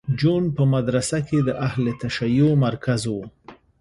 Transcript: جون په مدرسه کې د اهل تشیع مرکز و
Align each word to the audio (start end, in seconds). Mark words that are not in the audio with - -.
جون 0.19 0.43
په 0.57 0.63
مدرسه 0.73 1.17
کې 1.27 1.39
د 1.47 1.49
اهل 1.67 1.85
تشیع 2.01 2.47
مرکز 2.65 3.01
و 3.13 3.15